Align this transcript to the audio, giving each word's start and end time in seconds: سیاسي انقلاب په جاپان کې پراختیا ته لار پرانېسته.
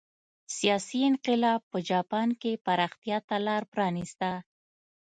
سیاسي 0.57 0.99
انقلاب 1.09 1.61
په 1.71 1.77
جاپان 1.89 2.29
کې 2.41 2.61
پراختیا 2.65 3.17
ته 3.27 3.35
لار 3.45 3.63
پرانېسته. 3.71 4.31